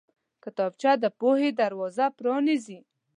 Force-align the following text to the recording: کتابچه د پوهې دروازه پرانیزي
کتابچه 0.43 0.91
د 1.03 1.05
پوهې 1.19 1.49
دروازه 1.61 2.05
پرانیزي 2.17 2.79